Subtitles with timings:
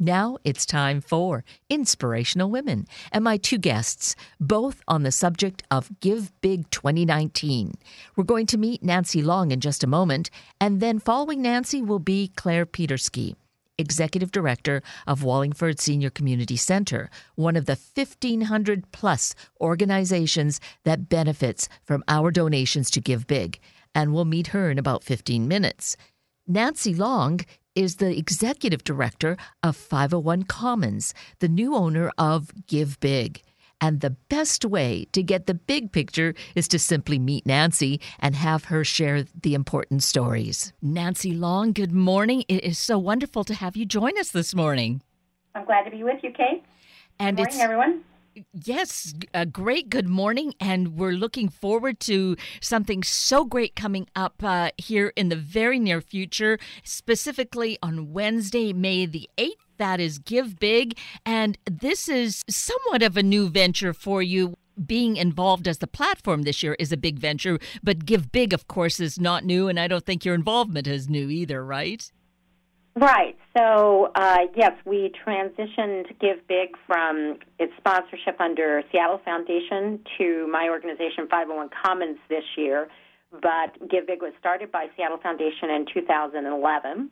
[0.00, 6.00] Now it's time for Inspirational Women and my two guests, both on the subject of
[6.00, 7.74] Give Big 2019.
[8.16, 10.30] We're going to meet Nancy Long in just a moment,
[10.60, 13.36] and then following Nancy will be Clare Petersky.
[13.78, 21.68] Executive Director of Wallingford Senior Community Center, one of the 1,500 plus organizations that benefits
[21.84, 23.60] from our donations to Give Big.
[23.94, 25.96] And we'll meet her in about 15 minutes.
[26.46, 27.40] Nancy Long
[27.74, 33.42] is the executive director of 501 Commons, the new owner of Give Big.
[33.80, 38.34] And the best way to get the big picture is to simply meet Nancy and
[38.34, 40.72] have her share the important stories.
[40.80, 42.44] Nancy Long, good morning.
[42.48, 45.02] It is so wonderful to have you join us this morning.
[45.54, 46.64] I'm glad to be with you, Kate.
[47.18, 48.04] And good morning, everyone.
[48.52, 54.42] Yes, a great good morning, and we're looking forward to something so great coming up
[54.42, 59.52] uh, here in the very near future, specifically on Wednesday, May the 8th.
[59.76, 65.16] That is Give Big, and this is somewhat of a new venture for you being
[65.16, 68.98] involved as the platform this year is a big venture, but Give Big, of course,
[68.98, 72.10] is not new, and I don't think your involvement is new either, right?
[72.96, 73.36] Right.
[73.56, 80.68] So, uh, yes, we transitioned Give Big from its sponsorship under Seattle Foundation to my
[80.68, 82.88] organization, 501 Commons, this year.
[83.30, 87.10] But Give Big was started by Seattle Foundation in 2011,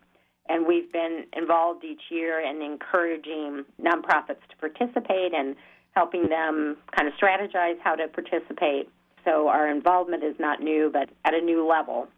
[0.49, 5.55] and we've been involved each year in encouraging nonprofits to participate and
[5.93, 8.89] helping them kind of strategize how to participate.
[9.25, 12.09] So, our involvement is not new, but at a new level.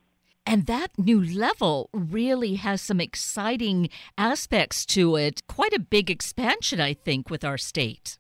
[0.47, 5.43] And that new level really has some exciting aspects to it.
[5.49, 8.19] Quite a big expansion, I think, with our state.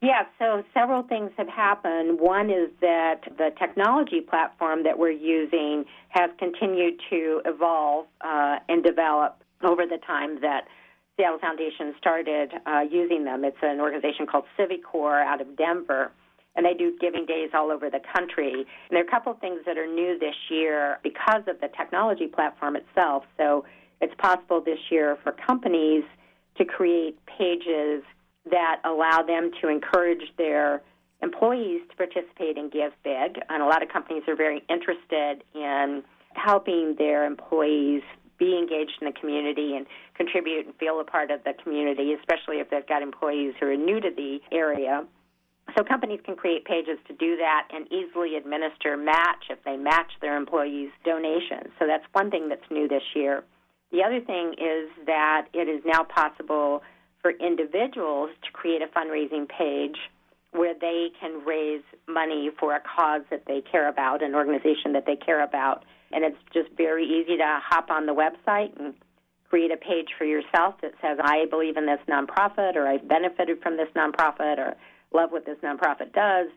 [0.00, 2.18] Yeah, so several things have happened.
[2.18, 8.82] One is that the technology platform that we're using has continued to evolve uh, and
[8.82, 10.66] develop over the time that
[11.16, 13.44] Seattle Foundation started uh, using them.
[13.44, 16.10] It's an organization called Civicor out of Denver
[16.54, 18.52] and they do giving days all over the country.
[18.52, 21.68] And there are a couple of things that are new this year because of the
[21.76, 23.24] technology platform itself.
[23.38, 23.64] So
[24.00, 26.04] it's possible this year for companies
[26.58, 28.02] to create pages
[28.50, 30.82] that allow them to encourage their
[31.22, 33.40] employees to participate in give big.
[33.48, 36.02] And a lot of companies are very interested in
[36.34, 38.02] helping their employees
[38.38, 42.56] be engaged in the community and contribute and feel a part of the community, especially
[42.56, 45.04] if they've got employees who are new to the area.
[45.76, 50.12] So companies can create pages to do that and easily administer match if they match
[50.20, 51.72] their employees' donations.
[51.78, 53.44] So that's one thing that's new this year.
[53.90, 56.82] The other thing is that it is now possible
[57.20, 59.96] for individuals to create a fundraising page
[60.50, 65.06] where they can raise money for a cause that they care about, an organization that
[65.06, 65.84] they care about.
[66.10, 68.94] And it's just very easy to hop on the website and
[69.48, 73.62] create a page for yourself that says, I believe in this nonprofit, or I've benefited
[73.62, 74.74] from this nonprofit, or
[75.14, 76.48] love what this nonprofit does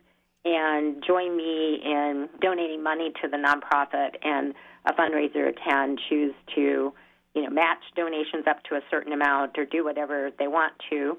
[0.46, 4.54] and join me in donating money to the nonprofit and
[4.86, 6.92] a fundraiser can choose to
[7.34, 11.18] you know match donations up to a certain amount or do whatever they want to.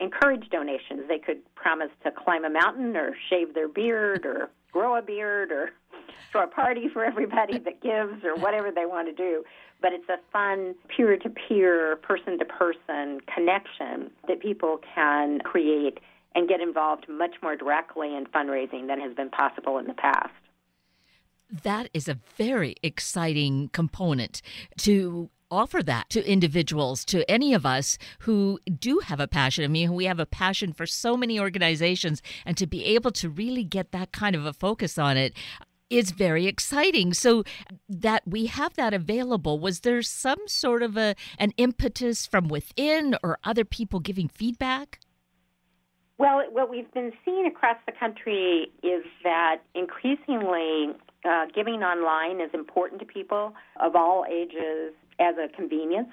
[0.00, 1.02] Encourage donations.
[1.08, 5.52] They could promise to climb a mountain or shave their beard or grow a beard
[5.52, 5.70] or
[6.32, 9.44] throw a party for everybody that gives or whatever they want to do.
[9.80, 15.98] But it's a fun peer to peer person to person connection that people can create
[16.34, 20.32] and get involved much more directly in fundraising than has been possible in the past.
[21.62, 24.42] That is a very exciting component
[24.78, 29.64] to offer that to individuals, to any of us who do have a passion.
[29.64, 33.28] I mean, we have a passion for so many organizations, and to be able to
[33.28, 35.34] really get that kind of a focus on it
[35.90, 37.14] is very exciting.
[37.14, 37.44] So
[37.88, 39.60] that we have that available.
[39.60, 44.98] Was there some sort of a an impetus from within or other people giving feedback?
[46.16, 50.94] Well, what we've been seeing across the country is that increasingly
[51.24, 56.10] uh, giving online is important to people of all ages as a convenience.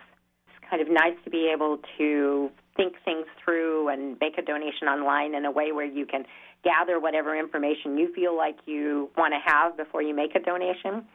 [0.47, 4.87] It's kind of nice to be able to think things through and make a donation
[4.87, 6.25] online in a way where you can
[6.63, 11.05] gather whatever information you feel like you want to have before you make a donation.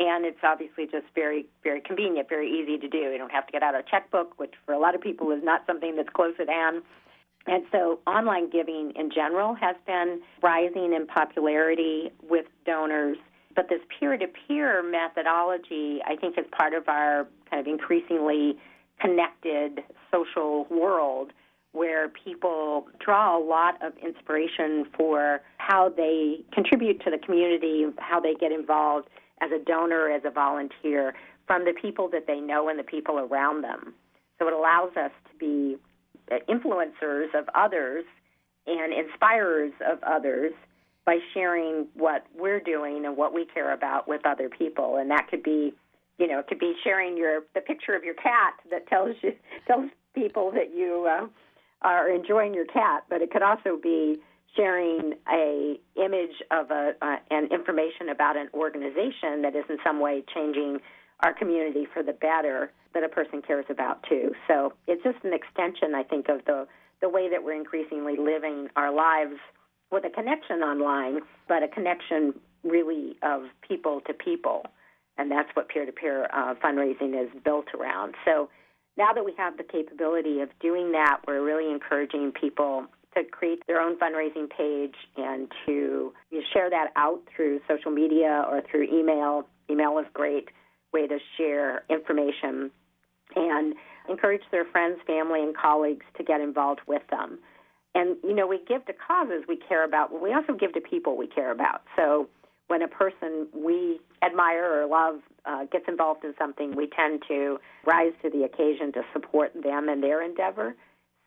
[0.00, 2.98] And it's obviously just very, very convenient, very easy to do.
[2.98, 5.44] You don't have to get out a checkbook, which for a lot of people is
[5.44, 6.82] not something that's close at hand.
[7.46, 13.18] And so online giving in general has been rising in popularity with donors.
[13.54, 18.56] But this peer to peer methodology, I think, is part of our kind of increasingly
[19.00, 19.80] connected
[20.10, 21.32] social world
[21.72, 28.20] where people draw a lot of inspiration for how they contribute to the community, how
[28.20, 29.08] they get involved
[29.40, 31.14] as a donor, as a volunteer,
[31.46, 33.92] from the people that they know and the people around them.
[34.38, 35.76] So it allows us to be
[36.48, 38.04] influencers of others
[38.66, 40.52] and inspirers of others
[41.04, 44.96] by sharing what we're doing and what we care about with other people.
[44.96, 45.74] And that could be,
[46.18, 49.32] you know, it could be sharing your the picture of your cat that tells you
[49.66, 51.26] tells people that you uh,
[51.82, 54.18] are enjoying your cat, but it could also be
[54.56, 60.00] sharing a image of a uh, and information about an organization that is in some
[60.00, 60.78] way changing
[61.22, 64.32] our community for the better that a person cares about too.
[64.48, 66.66] So it's just an extension, I think, of the
[67.00, 69.36] the way that we're increasingly living our lives
[69.90, 72.32] with a connection online, but a connection
[72.62, 74.64] really of people to people,
[75.18, 78.14] and that's what peer-to-peer uh, fundraising is built around.
[78.24, 78.48] So
[78.96, 83.62] now that we have the capability of doing that, we're really encouraging people to create
[83.66, 86.12] their own fundraising page and to
[86.52, 89.46] share that out through social media or through email.
[89.70, 90.48] Email is great
[90.94, 92.70] way to share information
[93.36, 93.74] and
[94.08, 97.38] encourage their friends, family, and colleagues to get involved with them.
[97.94, 100.80] And, you know, we give to causes we care about, but we also give to
[100.80, 101.82] people we care about.
[101.96, 102.28] So
[102.68, 107.58] when a person we admire or love uh, gets involved in something, we tend to
[107.86, 110.74] rise to the occasion to support them and their endeavor.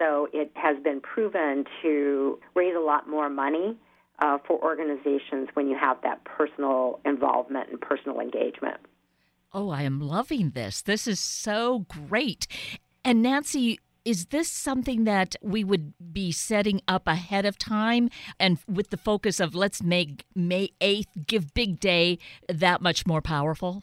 [0.01, 3.77] So it has been proven to raise a lot more money
[4.19, 8.77] uh, for organizations when you have that personal involvement and personal engagement.
[9.59, 10.83] Oh, I am loving this.
[10.83, 12.45] This is so great.
[13.03, 18.59] And Nancy, is this something that we would be setting up ahead of time and
[18.67, 23.81] with the focus of let's make May 8th Give Big Day that much more powerful?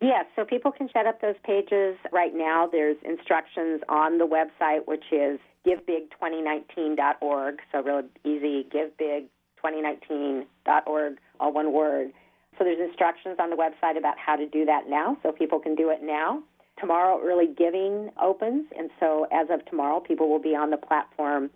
[0.00, 2.66] Yes, so people can set up those pages right now.
[2.66, 7.60] There's instructions on the website, which is givebig2019.org.
[7.70, 12.12] So, really easy, givebig2019.org, all one word.
[12.58, 15.74] So, there's instructions on the website about how to do that now, so people can
[15.74, 16.42] do it now.
[16.78, 21.50] Tomorrow, early giving opens, and so as of tomorrow, people will be on the platform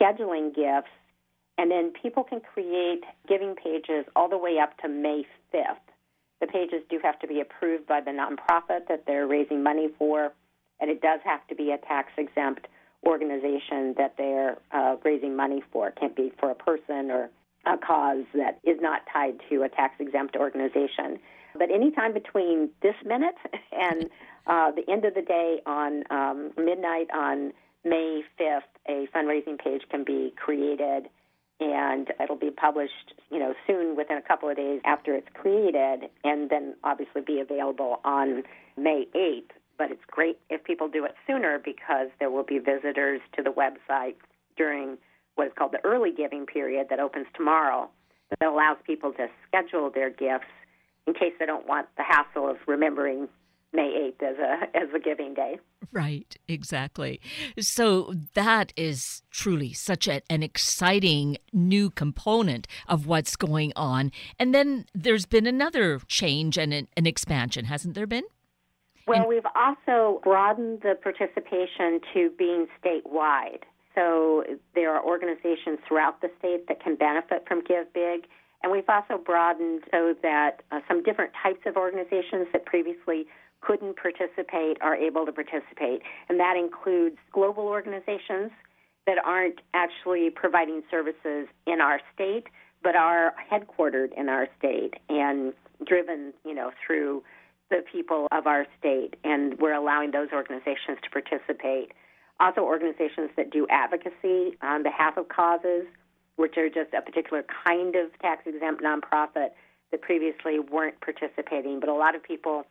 [0.00, 0.90] scheduling gifts,
[1.58, 5.86] and then people can create giving pages all the way up to May 5th.
[6.40, 10.32] The pages do have to be approved by the nonprofit that they're raising money for,
[10.80, 12.66] and it does have to be a tax exempt
[13.06, 15.88] organization that they're uh, raising money for.
[15.88, 17.30] It can't be for a person or
[17.66, 21.18] a cause that is not tied to a tax exempt organization.
[21.58, 23.36] But anytime between this minute
[23.72, 24.06] and
[24.46, 27.52] uh, the end of the day on um, midnight on
[27.84, 31.08] May 5th, a fundraising page can be created
[31.58, 36.10] and it'll be published, you know, soon within a couple of days after it's created,
[36.22, 38.42] and then obviously be available on
[38.76, 39.50] May 8th.
[39.78, 43.50] But it's great if people do it sooner because there will be visitors to the
[43.50, 44.16] website
[44.56, 44.98] during
[45.36, 47.88] what is called the early giving period that opens tomorrow.
[48.40, 50.50] That allows people to schedule their gifts
[51.06, 53.28] in case they don't want the hassle of remembering
[53.72, 55.58] May 8th as a as a giving day.
[55.92, 57.20] Right, exactly.
[57.60, 64.10] So that is truly such a, an exciting new component of what's going on.
[64.38, 68.24] And then there's been another change and an, an expansion, hasn't there been?
[69.06, 73.62] Well, and- we've also broadened the participation to being statewide.
[73.96, 74.44] So
[74.74, 78.26] there are organizations throughout the state that can benefit from Give Big.
[78.62, 83.26] And we've also broadened so that uh, some different types of organizations that previously
[83.60, 86.02] couldn't participate are able to participate.
[86.28, 88.50] And that includes global organizations
[89.06, 92.48] that aren't actually providing services in our state,
[92.82, 95.52] but are headquartered in our state and
[95.86, 97.22] driven, you know, through
[97.70, 99.14] the people of our state.
[99.24, 101.92] And we're allowing those organizations to participate.
[102.38, 105.86] Also, organizations that do advocacy on behalf of causes,
[106.36, 109.48] which are just a particular kind of tax exempt nonprofit
[109.90, 111.80] that previously weren't participating.
[111.80, 112.64] But a lot of people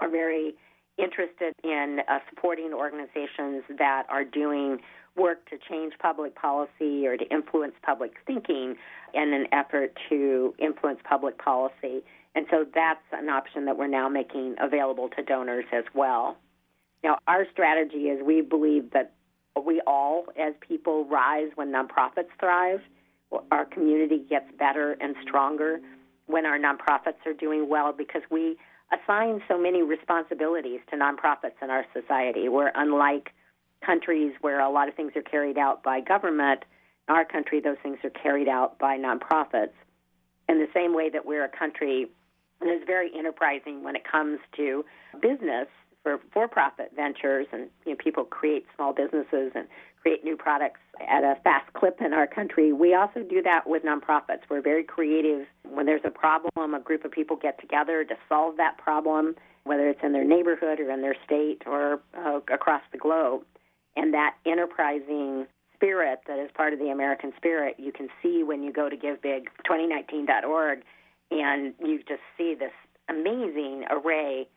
[0.00, 0.54] are very
[0.98, 4.78] interested in uh, supporting organizations that are doing
[5.16, 8.76] work to change public policy or to influence public thinking
[9.14, 12.02] in an effort to influence public policy.
[12.34, 16.36] And so that's an option that we're now making available to donors as well.
[17.02, 19.14] Now, our strategy is we believe that
[19.64, 22.80] we all, as people, rise when nonprofits thrive.
[23.50, 25.80] Our community gets better and stronger
[26.26, 28.56] when our nonprofits are doing well because we
[28.92, 32.48] assign so many responsibilities to nonprofits in our society.
[32.48, 33.32] We're unlike
[33.84, 36.64] countries where a lot of things are carried out by government.
[37.08, 39.72] In our country, those things are carried out by nonprofits.
[40.48, 42.08] In the same way that we're a country
[42.60, 44.84] that is very enterprising when it comes to
[45.22, 45.68] business
[46.02, 49.66] for for-profit ventures, and you know, people create small businesses and
[50.02, 52.72] create new products at a fast clip in our country.
[52.72, 54.40] We also do that with nonprofits.
[54.48, 55.46] We're very creative.
[55.68, 59.88] When there's a problem, a group of people get together to solve that problem, whether
[59.88, 63.42] it's in their neighborhood or in their state or uh, across the globe.
[63.96, 68.62] And that enterprising spirit that is part of the American spirit, you can see when
[68.62, 70.82] you go to givebig2019.org
[71.30, 72.72] and you just see this
[73.08, 74.48] amazing array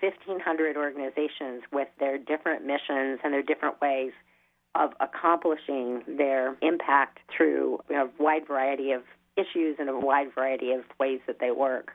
[0.00, 4.12] 1,500 organizations with their different missions and their different ways
[4.74, 9.02] of accomplishing their impact through a wide variety of
[9.36, 11.92] issues and a wide variety of ways that they work.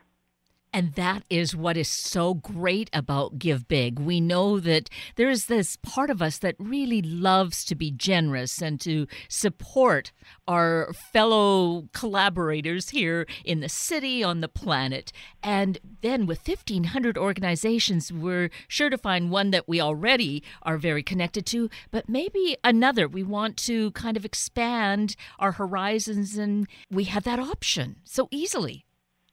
[0.74, 4.00] And that is what is so great about Give Big.
[4.00, 8.80] We know that there's this part of us that really loves to be generous and
[8.80, 10.10] to support
[10.48, 15.12] our fellow collaborators here in the city, on the planet.
[15.44, 21.04] And then with 1,500 organizations, we're sure to find one that we already are very
[21.04, 23.06] connected to, but maybe another.
[23.06, 28.84] We want to kind of expand our horizons, and we have that option so easily.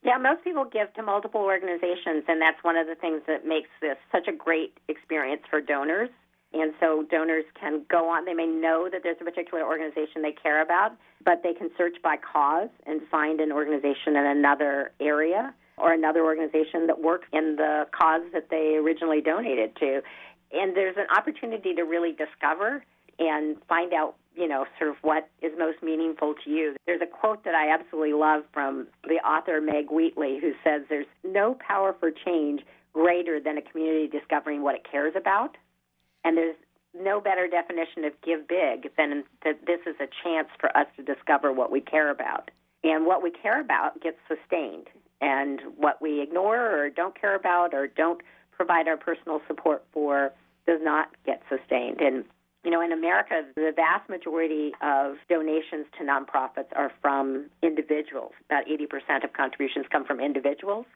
[0.04, 3.68] Yeah, most people give to multiple organizations, and that's one of the things that makes
[3.80, 6.10] this such a great experience for donors.
[6.52, 10.32] And so donors can go on, they may know that there's a particular organization they
[10.32, 10.92] care about,
[11.24, 16.24] but they can search by cause and find an organization in another area or another
[16.24, 20.02] organization that works in the cause that they originally donated to.
[20.52, 22.84] And there's an opportunity to really discover
[23.18, 26.74] and find out you know, sort of what is most meaningful to you.
[26.86, 31.06] There's a quote that I absolutely love from the author Meg Wheatley, who says, There's
[31.24, 32.62] no power for change
[32.92, 35.56] greater than a community discovering what it cares about.
[36.24, 36.56] And there's
[36.94, 41.02] no better definition of give big than that this is a chance for us to
[41.02, 42.50] discover what we care about.
[42.84, 44.88] And what we care about gets sustained.
[45.20, 48.20] And what we ignore or don't care about or don't
[48.50, 50.32] provide our personal support for
[50.66, 52.00] does not get sustained.
[52.00, 52.24] And
[52.64, 58.32] you know, in America, the vast majority of donations to nonprofits are from individuals.
[58.46, 60.86] About 80% of contributions come from individuals.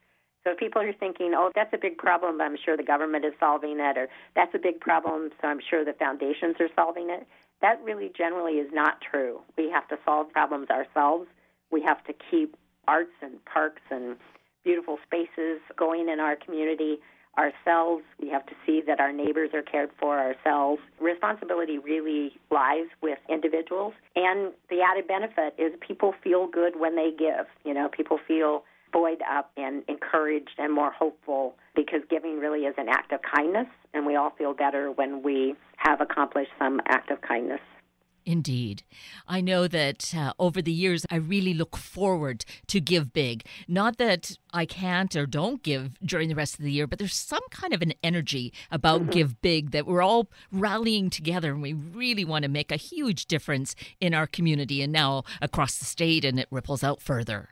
[0.44, 3.32] So if people are thinking, oh, that's a big problem, I'm sure the government is
[3.40, 7.26] solving it, or that's a big problem, so I'm sure the foundations are solving it,
[7.62, 9.40] that really generally is not true.
[9.58, 11.26] We have to solve problems ourselves.
[11.72, 12.56] We have to keep
[12.86, 14.16] arts and parks and
[14.62, 16.98] beautiful spaces going in our community
[17.38, 18.02] ourselves.
[18.20, 20.80] We have to see that our neighbors are cared for ourselves.
[21.00, 23.94] Responsibility really lies with individuals.
[24.14, 27.46] And the added benefit is people feel good when they give.
[27.64, 32.74] You know, people feel buoyed up and encouraged and more hopeful because giving really is
[32.78, 33.66] an act of kindness.
[33.92, 37.60] And we all feel better when we have accomplished some act of kindness.
[38.26, 38.82] Indeed.
[39.28, 43.46] I know that uh, over the years, I really look forward to Give Big.
[43.68, 47.14] Not that I can't or don't give during the rest of the year, but there's
[47.14, 49.10] some kind of an energy about mm-hmm.
[49.10, 53.26] Give Big that we're all rallying together and we really want to make a huge
[53.26, 57.50] difference in our community and now across the state and it ripples out further.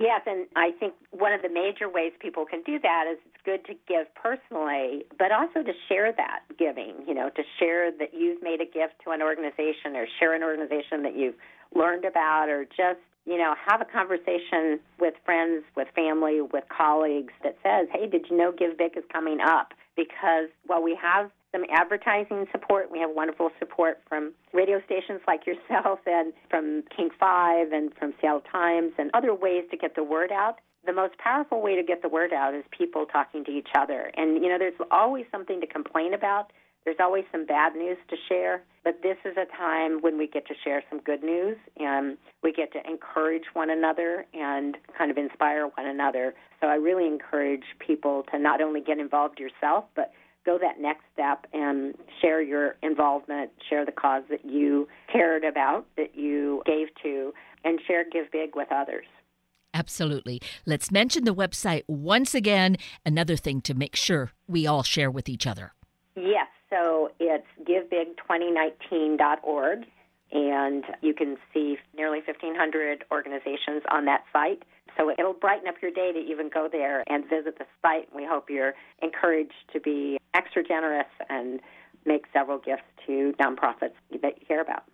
[0.00, 3.42] Yes, and I think one of the major ways people can do that is it's
[3.44, 8.14] good to give personally, but also to share that giving, you know, to share that
[8.14, 11.34] you've made a gift to an organization or share an organization that you've
[11.74, 17.32] learned about or just, you know, have a conversation with friends, with family, with colleagues
[17.42, 19.74] that says, hey, did you know Give Big is coming up?
[19.96, 22.90] Because while we have some advertising support.
[22.90, 28.14] We have wonderful support from radio stations like yourself and from King 5 and from
[28.20, 30.58] Seattle Times and other ways to get the word out.
[30.86, 34.10] The most powerful way to get the word out is people talking to each other.
[34.16, 36.52] And, you know, there's always something to complain about.
[36.84, 40.46] There's always some bad news to share, but this is a time when we get
[40.46, 45.18] to share some good news and we get to encourage one another and kind of
[45.18, 46.34] inspire one another.
[46.62, 50.12] So I really encourage people to not only get involved yourself, but
[50.44, 55.86] go that next step and share your involvement, share the cause that you cared about,
[55.96, 57.32] that you gave to,
[57.64, 59.04] and share Give Big with others.
[59.74, 60.40] Absolutely.
[60.64, 62.78] Let's mention the website once again.
[63.04, 65.74] Another thing to make sure we all share with each other.
[66.16, 69.84] Yes, so it's givebig2019.org,
[70.32, 74.64] and you can see nearly 1,500 organizations on that site.
[74.98, 78.08] So it'll brighten up your day to even go there and visit the site.
[78.14, 81.60] We hope you're encouraged to be extra generous and
[82.04, 84.84] make several gifts to nonprofits that you care about.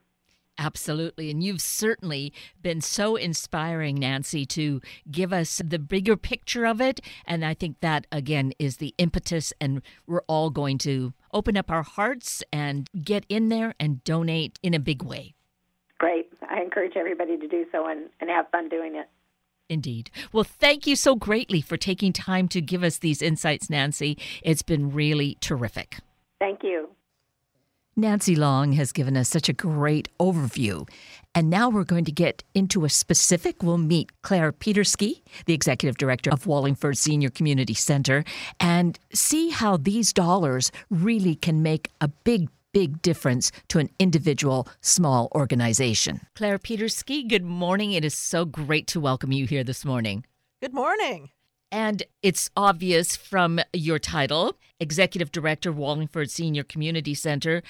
[0.57, 1.31] Absolutely.
[1.31, 2.33] And you've certainly
[2.63, 4.81] been so inspiring, Nancy, to
[5.11, 7.01] give us the bigger picture of it.
[7.27, 9.53] And I think that, again, is the impetus.
[9.61, 14.61] And we're all going to open up our hearts and get in there and donate
[14.63, 15.35] in a big way.
[15.99, 16.29] Great.
[16.49, 19.09] I encourage everybody to do so and, and have fun doing it.
[19.69, 20.11] Indeed.
[20.33, 24.19] Well, thank you so greatly for taking time to give us these insights, Nancy.
[24.43, 25.99] It's been really terrific.
[26.39, 26.91] Thank you.
[27.97, 30.89] Nancy Long has given us such a great overview.
[31.33, 33.63] And now we're going to get into a specific.
[33.63, 38.25] We'll meet Clare Petersky, the executive director of Wallingford Senior Community Center,
[38.59, 44.69] and see how these dollars really can make a big, big difference to an individual
[44.81, 46.21] small organization.
[46.35, 47.93] Clare Petersky, good morning.
[47.93, 50.27] It is so great to welcome you here this morning.
[50.61, 51.31] Good morning.
[51.71, 57.63] And it's obvious from your title, Executive Director, Wallingford Senior Community Center,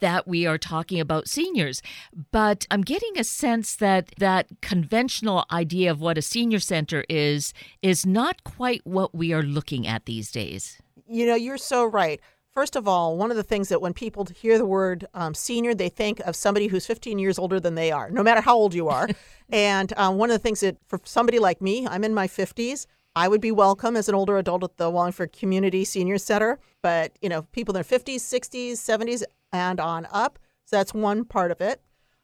[0.00, 1.82] that we are talking about seniors.
[2.30, 7.52] But I'm getting a sense that that conventional idea of what a senior center is
[7.82, 10.80] is not quite what we are looking at these days.
[11.08, 12.20] You know, you're so right.
[12.58, 15.74] First of all, one of the things that when people hear the word um, senior,
[15.74, 18.74] they think of somebody who's 15 years older than they are, no matter how old
[18.74, 19.08] you are.
[19.48, 22.86] and um, one of the things that for somebody like me, I'm in my 50s,
[23.14, 27.12] I would be welcome as an older adult at the Wallingford Community Senior Center, but
[27.22, 29.22] you know, people in their 50s, 60s, 70s,
[29.52, 30.40] and on up.
[30.64, 31.80] So that's one part of it.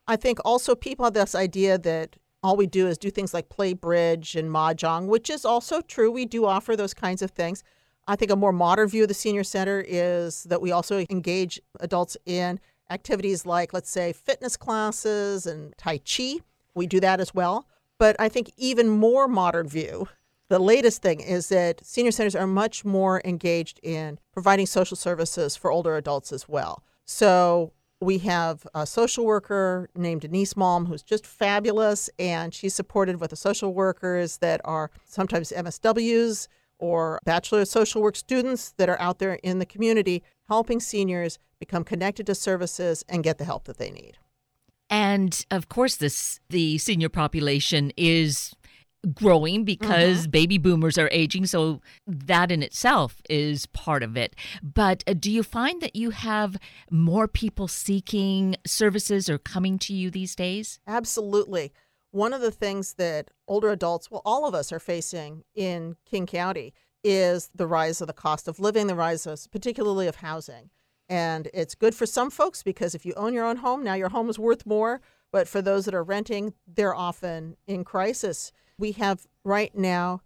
[0.08, 3.50] I think also people have this idea that all we do is do things like
[3.50, 6.10] play bridge and mahjong, which is also true.
[6.10, 7.62] We do offer those kinds of things.
[8.06, 11.60] I think a more modern view of the senior center is that we also engage
[11.80, 16.36] adults in activities like, let's say, fitness classes and Tai Chi.
[16.74, 17.66] We do that as well.
[17.98, 20.08] But I think even more modern view
[20.48, 25.56] the latest thing is that senior centers are much more engaged in providing social services
[25.56, 26.82] for older adults as well.
[27.06, 33.20] So we have a social worker named Denise Malm who's just fabulous, and she's supported
[33.20, 38.88] with the social workers that are sometimes MSWs or Bachelor of Social Work students that
[38.88, 43.44] are out there in the community helping seniors become connected to services and get the
[43.44, 44.18] help that they need.
[44.90, 48.54] And of course, this the senior population is
[49.12, 50.30] growing because mm-hmm.
[50.30, 51.46] baby boomers are aging.
[51.46, 54.34] So that in itself is part of it.
[54.62, 56.56] But uh, do you find that you have
[56.90, 60.80] more people seeking services or coming to you these days?
[60.86, 61.72] Absolutely.
[62.14, 66.26] One of the things that older adults, well, all of us are facing in King
[66.26, 70.70] County is the rise of the cost of living, the rise of, particularly of housing.
[71.08, 74.10] And it's good for some folks because if you own your own home, now your
[74.10, 75.00] home is worth more.
[75.32, 78.52] But for those that are renting, they're often in crisis.
[78.78, 80.20] We have right now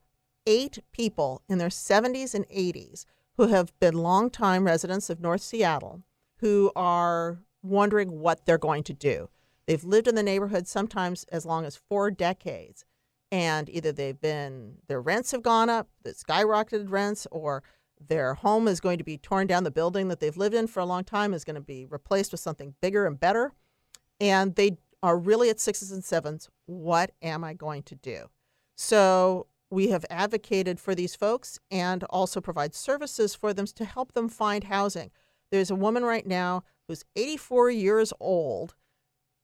[0.47, 3.07] eight people in their 70s and 80s
[3.39, 6.03] who have been longtime residents of North Seattle
[6.41, 9.31] who are wondering what they're going to do.
[9.69, 12.87] They've lived in the neighborhood sometimes as long as four decades,
[13.31, 17.63] and either they've been, their rents have gone up, the skyrocketed rents, or
[18.01, 19.65] their home is going to be torn down.
[19.65, 22.33] The building that they've lived in for a long time is going to be replaced
[22.33, 23.53] with something bigger and better.
[24.19, 26.49] And they are really at sixes and sevens.
[26.65, 28.31] What am I going to do?
[28.75, 34.15] So we have advocated for these folks and also provide services for them to help
[34.15, 35.11] them find housing.
[35.51, 38.75] There's a woman right now who's 84 years old.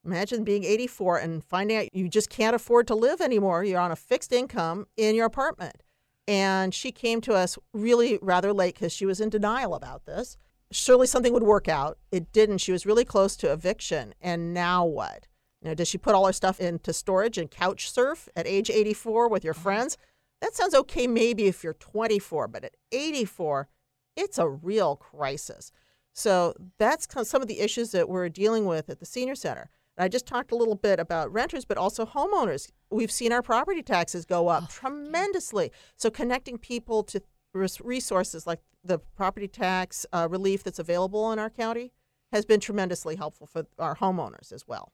[0.04, 3.64] Imagine being 84 and finding out you just can't afford to live anymore.
[3.64, 5.82] You're on a fixed income in your apartment.
[6.26, 10.36] And she came to us really rather late because she was in denial about this.
[10.70, 11.98] Surely something would work out.
[12.10, 12.58] It didn't.
[12.58, 14.14] She was really close to eviction.
[14.20, 15.26] And now what?
[15.60, 18.70] You know, does she put all her stuff into storage and couch surf at age
[18.70, 19.62] 84 with your uh-huh.
[19.62, 19.98] friends?
[20.40, 23.68] That sounds okay maybe if you're 24, but at 84,
[24.16, 25.72] it's a real crisis.
[26.12, 29.70] So that's some of the issues that we're dealing with at the senior center.
[29.96, 32.70] And I just talked a little bit about renters, but also homeowners.
[32.90, 35.70] We've seen our property taxes go up oh, tremendously.
[35.96, 37.22] So connecting people to
[37.54, 41.92] resources like the property tax uh, relief that's available in our county
[42.32, 44.92] has been tremendously helpful for our homeowners as well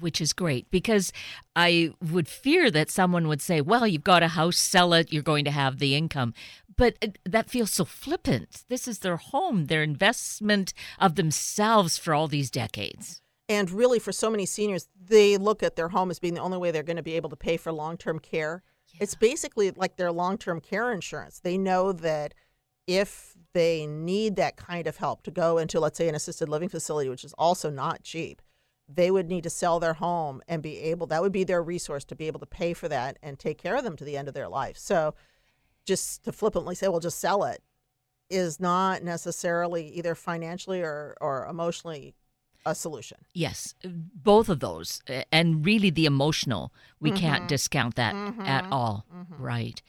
[0.00, 1.12] which is great because
[1.54, 5.22] I would fear that someone would say, well, you've got a house, sell it, you're
[5.22, 6.34] going to have the income.
[6.76, 8.64] But that feels so flippant.
[8.68, 13.22] This is their home, their investment of themselves for all these decades.
[13.48, 16.58] And really, for so many seniors, they look at their home as being the only
[16.58, 18.62] way they're going to be able to pay for long term care.
[18.88, 18.98] Yeah.
[19.02, 21.38] It's basically like their long term care insurance.
[21.38, 22.34] They know that
[22.86, 26.68] if they need that kind of help to go into, let's say, an assisted living
[26.68, 28.42] facility, which is also not cheap,
[28.88, 32.04] they would need to sell their home and be able that would be their resource
[32.04, 34.28] to be able to pay for that and take care of them to the end
[34.28, 35.14] of their life so
[35.84, 37.62] just to flippantly say well just sell it
[38.28, 42.14] is not necessarily either financially or, or emotionally
[42.66, 45.02] a solution yes both of those
[45.32, 47.20] and really the emotional we mm-hmm.
[47.20, 48.42] can't discount that mm-hmm.
[48.42, 49.42] at all mm-hmm.
[49.42, 49.82] right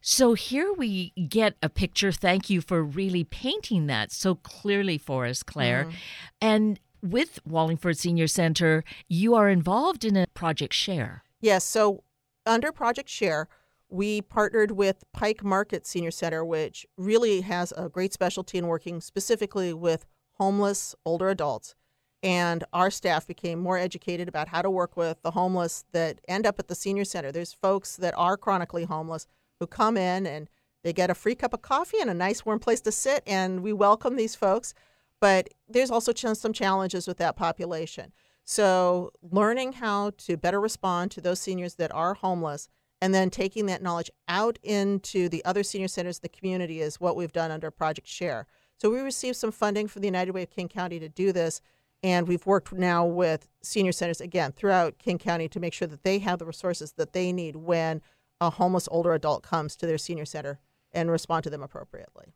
[0.00, 5.26] so here we get a picture thank you for really painting that so clearly for
[5.26, 5.96] us clare mm-hmm.
[6.40, 11.24] and with Wallingford Senior Center, you are involved in a Project Share.
[11.40, 11.64] Yes.
[11.64, 12.04] So,
[12.46, 13.48] under Project Share,
[13.88, 19.00] we partnered with Pike Market Senior Center, which really has a great specialty in working
[19.00, 21.74] specifically with homeless older adults.
[22.22, 26.46] And our staff became more educated about how to work with the homeless that end
[26.46, 27.32] up at the senior center.
[27.32, 29.26] There's folks that are chronically homeless
[29.58, 30.48] who come in and
[30.82, 33.62] they get a free cup of coffee and a nice warm place to sit, and
[33.62, 34.74] we welcome these folks.
[35.20, 38.12] But there's also some challenges with that population.
[38.44, 42.68] So, learning how to better respond to those seniors that are homeless
[43.02, 47.00] and then taking that knowledge out into the other senior centers in the community is
[47.00, 48.46] what we've done under Project Share.
[48.78, 51.60] So, we received some funding from the United Way of King County to do this.
[52.02, 56.02] And we've worked now with senior centers again throughout King County to make sure that
[56.02, 58.00] they have the resources that they need when
[58.40, 60.58] a homeless older adult comes to their senior center
[60.92, 62.32] and respond to them appropriately.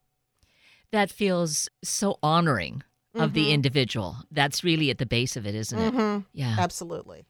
[0.92, 2.82] That feels so honoring
[3.14, 3.34] of mm-hmm.
[3.34, 4.16] the individual.
[4.30, 5.94] That's really at the base of it, isn't it?
[5.94, 6.20] Mm-hmm.
[6.32, 6.56] Yeah.
[6.58, 7.24] Absolutely.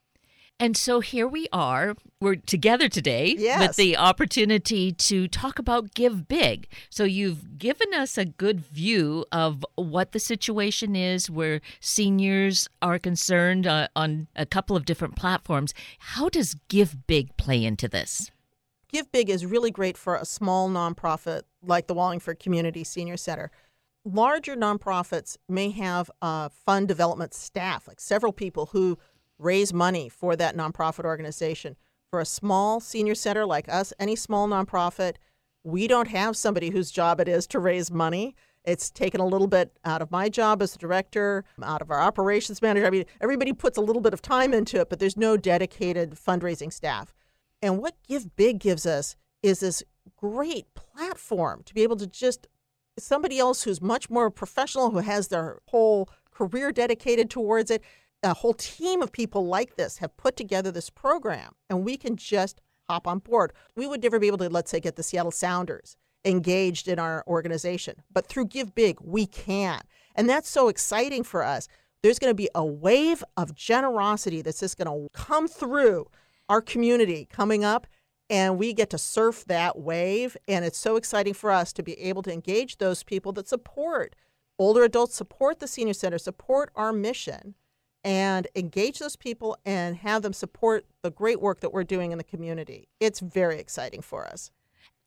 [0.61, 1.97] And so here we are.
[2.21, 3.59] We're together today yes.
[3.61, 6.69] with the opportunity to talk about Give Big.
[6.91, 13.01] So you've given us a good view of what the situation is where seniors are
[13.01, 15.75] concerned uh, on a couple of different platforms.
[15.99, 18.31] How does Give Big play into this?
[18.89, 23.51] Give Big is really great for a small nonprofit like the Wallingford Community Senior Center.
[24.05, 28.99] Larger nonprofits may have a fund development staff, like several people who
[29.39, 31.77] raise money for that nonprofit organization.
[32.11, 35.17] For a small senior center like us, any small nonprofit,
[35.65, 38.37] we don't have somebody whose job it is to raise money.
[38.65, 42.01] It's taken a little bit out of my job as a director, out of our
[42.01, 42.87] operations manager.
[42.87, 46.13] I mean, everybody puts a little bit of time into it, but there's no dedicated
[46.13, 47.13] fundraising staff.
[47.61, 49.83] And what Give Big gives us is this
[50.17, 52.47] great platform to be able to just
[52.99, 57.83] somebody else who's much more professional, who has their whole career dedicated towards it.
[58.25, 62.17] A whole team of people like this have put together this program, and we can
[62.17, 63.53] just hop on board.
[63.77, 67.23] We would never be able to, let's say, get the Seattle Sounders engaged in our
[67.27, 69.81] organization, but through Give Big, we can.
[70.15, 71.69] And that's so exciting for us.
[72.03, 76.07] There's going to be a wave of generosity that's just going to come through
[76.49, 77.87] our community coming up
[78.31, 81.99] and we get to surf that wave and it's so exciting for us to be
[81.99, 84.15] able to engage those people that support
[84.59, 87.55] older adults support the senior center support our mission
[88.05, 92.19] and engage those people and have them support the great work that we're doing in
[92.19, 94.51] the community it's very exciting for us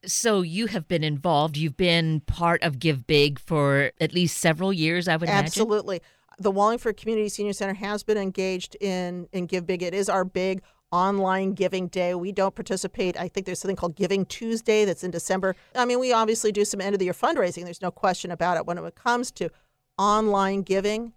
[0.06, 4.74] so you have been involved you've been part of give big for at least several
[4.74, 6.44] years i would absolutely imagine.
[6.44, 10.26] the wallingford community senior center has been engaged in in give big it is our
[10.26, 12.16] big online giving day.
[12.16, 13.20] We don't participate.
[13.20, 15.56] I think there's something called Giving Tuesday that's in December.
[15.76, 17.64] I mean, we obviously do some end of the year fundraising.
[17.64, 18.66] There's no question about it.
[18.66, 19.50] When it comes to
[19.98, 21.14] online giving,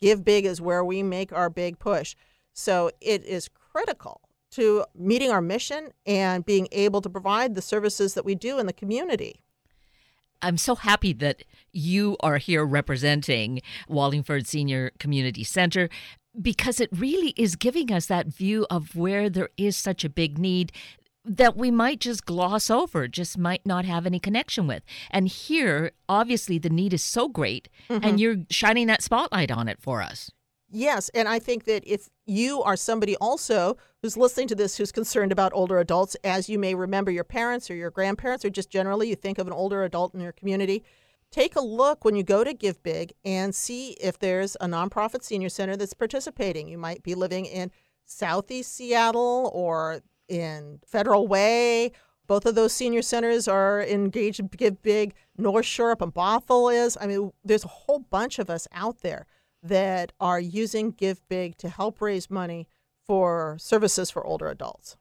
[0.00, 2.14] Give Big is where we make our big push.
[2.52, 8.14] So it is critical to meeting our mission and being able to provide the services
[8.14, 9.42] that we do in the community.
[10.42, 15.90] I'm so happy that you are here representing Wallingford Senior Community Center
[16.40, 20.38] because it really is giving us that view of where there is such a big
[20.38, 20.72] need
[21.24, 24.82] that we might just gloss over, just might not have any connection with.
[25.10, 28.04] And here, obviously, the need is so great, mm-hmm.
[28.04, 30.30] and you're shining that spotlight on it for us.
[30.72, 34.92] Yes, and I think that if you are somebody also who's listening to this who's
[34.92, 38.70] concerned about older adults, as you may remember your parents or your grandparents, or just
[38.70, 40.84] generally you think of an older adult in your community,
[41.32, 45.24] take a look when you go to Give Big and see if there's a nonprofit
[45.24, 46.68] senior center that's participating.
[46.68, 47.72] You might be living in
[48.04, 51.92] Southeast Seattle or in Federal Way.
[52.26, 55.14] Both of those senior centers are engaged in Give Big.
[55.36, 56.96] North Shore up in Bothell is.
[57.00, 59.26] I mean, there's a whole bunch of us out there
[59.62, 62.68] that are using Give Big to help raise money
[63.04, 64.96] for services for older adults.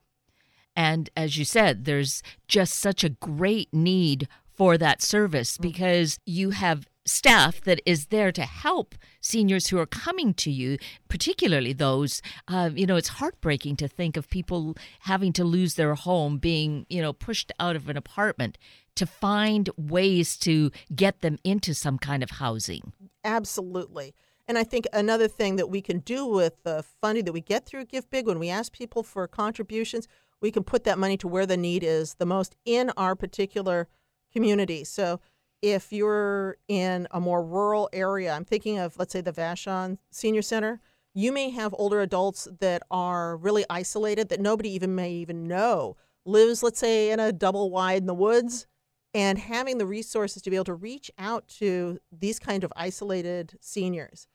[0.76, 5.62] And as you said, there's just such a great need for that service mm.
[5.62, 10.78] because you have staff that is there to help seniors who are coming to you,
[11.10, 15.95] particularly those, uh, you know, it's heartbreaking to think of people having to lose their
[15.95, 18.58] home, being, you know, pushed out of an apartment
[18.95, 22.93] to find ways to get them into some kind of housing.
[23.24, 24.13] Absolutely.
[24.48, 27.65] And I think another thing that we can do with the funding that we get
[27.65, 30.08] through Give Big, when we ask people for contributions,
[30.41, 33.88] we can put that money to where the need is the most in our particular
[34.34, 34.84] community.
[34.84, 35.19] So
[35.62, 40.41] if you're in a more rural area, I'm thinking of, let's say, the Vashon Senior
[40.41, 40.80] Center,
[41.13, 45.98] you may have older adults that are really isolated that nobody even may even know
[46.26, 48.67] lives, let's say, in a double wide in the woods.
[49.13, 53.58] And having the resources to be able to reach out to these kind of isolated
[53.60, 54.28] seniors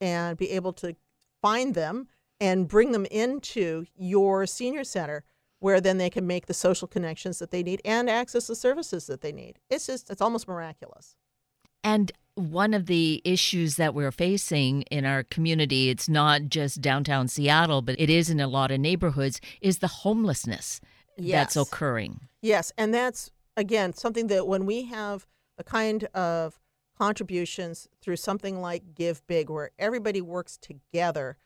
[0.00, 0.96] and be able to
[1.42, 2.08] find them
[2.40, 5.22] and bring them into your senior center
[5.62, 9.06] where then they can make the social connections that they need and access the services
[9.06, 9.60] that they need.
[9.70, 11.14] It's just, it's almost miraculous.
[11.84, 17.28] And one of the issues that we're facing in our community, it's not just downtown
[17.28, 20.80] Seattle, but it is in a lot of neighborhoods, is the homelessness
[21.16, 21.54] Yes.
[21.54, 22.20] that's occurring.
[22.40, 25.26] Yes, and that's again something that when we have
[25.58, 26.58] the kind of
[26.98, 31.36] contributions through something like Give Big, where everybody works together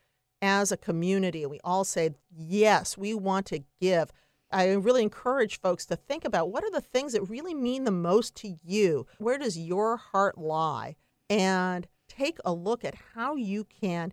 [0.43, 4.13] as a community, we all say, yes, we want to give.
[4.51, 7.91] I really encourage folks to think about what are the things that really mean the
[7.91, 9.07] most to you?
[9.19, 10.97] Where does your heart lie?
[11.29, 14.13] And take a look at how you can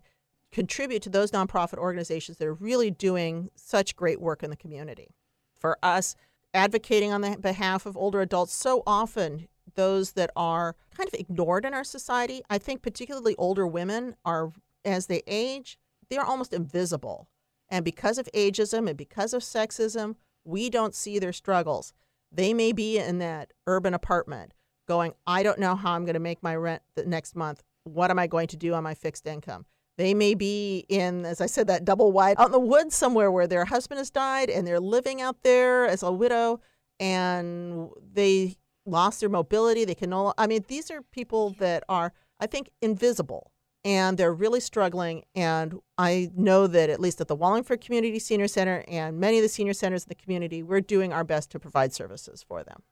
[0.50, 5.14] contribute to those nonprofit organizations that are really doing such great work in the community.
[5.58, 6.16] For us,
[6.52, 11.64] advocating on the behalf of older adults, so often those that are kind of ignored
[11.64, 14.52] in our society, I think particularly older women are,
[14.84, 17.28] as they age, they're almost invisible.
[17.68, 21.92] And because of ageism and because of sexism, we don't see their struggles.
[22.30, 24.52] They may be in that urban apartment
[24.86, 27.62] going, I don't know how I'm going to make my rent the next month.
[27.84, 29.66] What am I going to do on my fixed income?
[29.96, 33.30] They may be in, as I said, that double wide out in the woods somewhere
[33.30, 36.60] where their husband has died and they're living out there as a widow
[36.98, 39.84] and they lost their mobility.
[39.84, 43.52] They can no, I mean, these are people that are, I think, invisible
[43.84, 45.24] and they're really struggling.
[45.34, 49.42] And I know that at least at the Wallingford Community Senior Center and many of
[49.42, 52.82] the senior centers in the community, we're doing our best to provide services for them.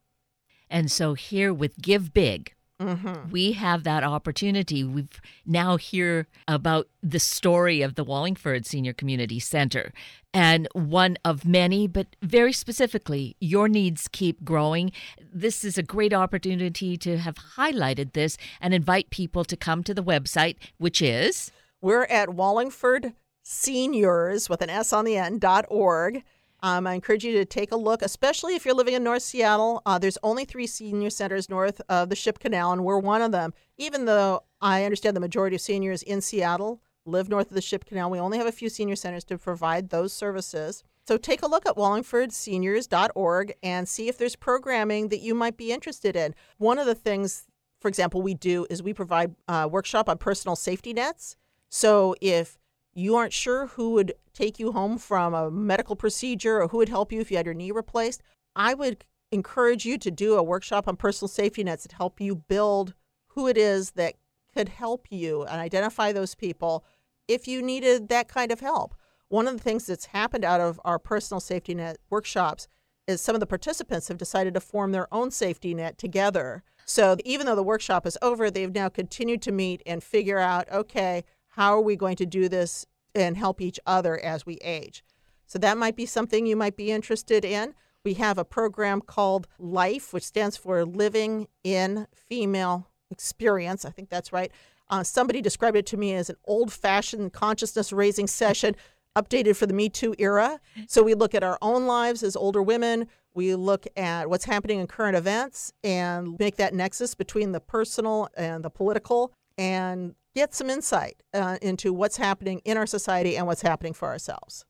[0.69, 3.31] And so here with Give Big, Mm-hmm.
[3.31, 4.85] we have that opportunity.
[4.85, 9.93] We've now hear about the story of the Wallingford Senior Community Center
[10.35, 14.93] and one of many, but very specifically, your needs keep growing.
[15.33, 19.95] This is a great opportunity to have highlighted this and invite people to come to
[19.95, 25.67] the website, which is We're at Wallingford Seniors with an S on the end dot
[25.69, 26.23] org.
[26.63, 29.83] Um, I encourage you to take a look, especially if you're living in North Seattle.
[29.85, 33.33] Uh, there's only three senior centers north of the Ship Canal, and we're one of
[33.33, 33.53] them.
[33.79, 37.85] Even though I understand the majority of seniors in Seattle live north of the Ship
[37.85, 40.85] Canal, we only have a few senior centers to provide those services.
[41.09, 45.73] So take a look at wallingfordseniors.org and see if there's programming that you might be
[45.73, 46.33] interested in.
[46.59, 47.49] One of the things,
[47.81, 51.37] for example, we do is we provide a workshop on personal safety nets.
[51.71, 52.59] So if
[52.95, 56.89] you aren't sure who would take you home from a medical procedure or who would
[56.89, 58.23] help you if you had your knee replaced,
[58.55, 62.37] I would encourage you to do a workshop on personal safety nets to help you
[62.37, 62.95] build
[63.29, 64.15] who it is that
[64.55, 66.85] could help you and identify those people
[67.27, 68.95] if you needed that kind of help.
[69.29, 72.69] One of the things that's happened out of our personal safety net workshops
[73.07, 76.63] is some of the participants have decided to form their own safety net together.
[76.85, 80.71] So even though the workshop is over, they've now continued to meet and figure out
[80.71, 85.05] okay, how are we going to do this and help each other as we age?
[85.47, 87.75] So that might be something you might be interested in.
[88.05, 93.85] We have a program called LIFE, which stands for Living in Female Experience.
[93.85, 94.51] I think that's right.
[94.89, 98.75] Uh, somebody described it to me as an old fashioned consciousness raising session
[99.15, 100.59] updated for the Me Too era.
[100.89, 103.09] So we look at our own lives as older women.
[103.35, 108.29] We look at what's happening in current events and make that nexus between the personal
[108.37, 113.47] and the political and get some insight uh, into what's happening in our society and
[113.47, 114.65] what's happening for ourselves.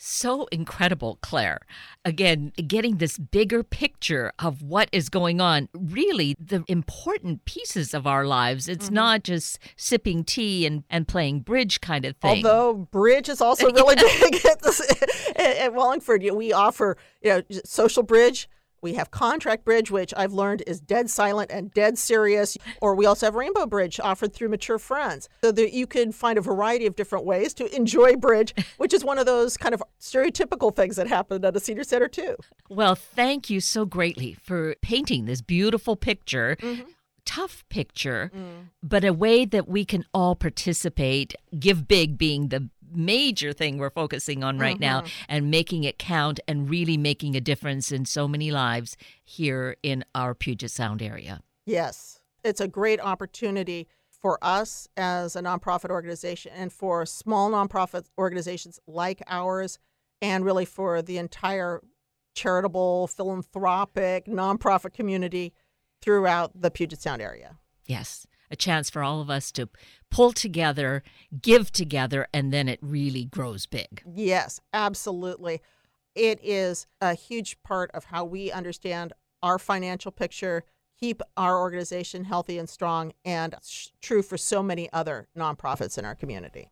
[0.00, 1.58] So incredible, Clare.
[2.04, 8.06] Again, getting this bigger picture of what is going on, really the important pieces of
[8.06, 8.68] our lives.
[8.68, 8.94] It's mm-hmm.
[8.94, 12.46] not just sipping tea and, and playing bridge kind of thing.
[12.46, 14.80] Although bridge is also really big at, this,
[15.36, 16.22] at, at Wallingford.
[16.32, 18.48] We offer you know, social bridge.
[18.80, 22.56] We have Contract Bridge, which I've learned is dead silent and dead serious.
[22.80, 25.28] Or we also have Rainbow Bridge offered through Mature Friends.
[25.42, 29.04] So that you can find a variety of different ways to enjoy bridge, which is
[29.04, 32.36] one of those kind of stereotypical things that happen at a senior center, too.
[32.68, 36.56] Well, thank you so greatly for painting this beautiful picture.
[36.60, 36.90] Mm-hmm
[37.28, 38.68] tough picture, mm.
[38.82, 43.90] but a way that we can all participate, give big being the major thing we're
[43.90, 45.04] focusing on right mm-hmm.
[45.04, 49.76] now, and making it count and really making a difference in so many lives here
[49.82, 51.40] in our Puget Sound area.
[51.66, 58.06] Yes, it's a great opportunity for us as a nonprofit organization and for small nonprofit
[58.18, 59.78] organizations like ours,
[60.20, 61.80] and really for the entire
[62.34, 65.52] charitable, philanthropic, nonprofit community
[66.00, 67.56] throughout the Puget Sound area.
[67.86, 69.68] Yes, a chance for all of us to
[70.10, 71.02] pull together,
[71.40, 74.02] give together, and then it really grows big.
[74.06, 75.60] Yes, absolutely.
[76.14, 80.64] It is a huge part of how we understand our financial picture,
[80.98, 83.54] keep our organization healthy and strong, and
[84.00, 86.70] true for so many other nonprofits in our community.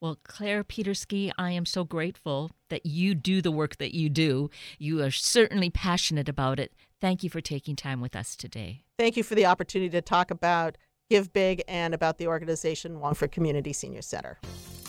[0.00, 4.50] Well, Clare Petersky, I am so grateful that you do the work that you do.
[4.78, 6.72] You are certainly passionate about it.
[7.04, 8.80] Thank you for taking time with us today.
[8.98, 10.78] Thank you for the opportunity to talk about
[11.10, 14.38] Give Big and about the organization Wallingford Community Senior Center.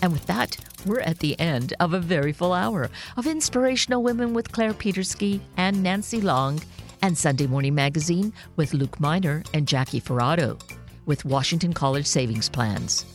[0.01, 4.33] And with that, we're at the end of a very full hour of Inspirational Women
[4.33, 6.61] with Clare Petersky and Nancy Long,
[7.01, 10.57] and Sunday Morning Magazine with Luke Miner and Jackie Ferrado
[11.05, 13.05] with Washington College Savings Plans.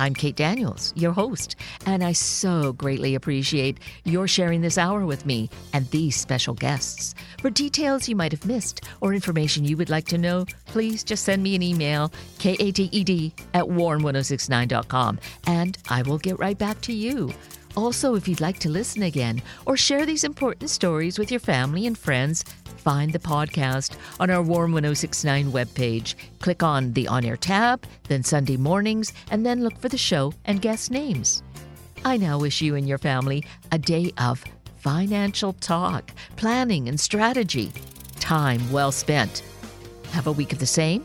[0.00, 5.26] I'm Kate Daniels, your host, and I so greatly appreciate your sharing this hour with
[5.26, 7.14] me and these special guests.
[7.42, 11.24] For details you might have missed or information you would like to know, please just
[11.24, 12.80] send me an email, kated
[13.52, 17.34] at warn1069.com, and I will get right back to you.
[17.76, 21.86] Also, if you'd like to listen again or share these important stories with your family
[21.86, 22.42] and friends,
[22.78, 26.14] find the podcast on our Warm 1069 webpage.
[26.40, 30.32] Click on the On Air tab, then Sunday mornings, and then look for the show
[30.46, 31.42] and guest names.
[32.04, 34.42] I now wish you and your family a day of
[34.78, 37.70] financial talk, planning, and strategy.
[38.18, 39.42] Time well spent.
[40.12, 41.04] Have a week of the same,